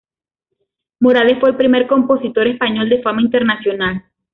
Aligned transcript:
Morales 0.99 1.37
fue 1.39 1.51
el 1.51 1.57
primer 1.57 1.85
compositor 1.85 2.47
español 2.47 2.89
de 2.89 3.03
fama 3.03 3.21
internacional. 3.21 4.03